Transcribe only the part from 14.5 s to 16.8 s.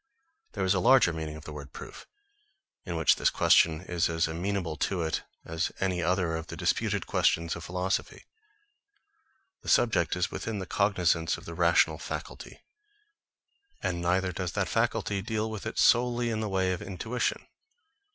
that faculty deal with it solely in the way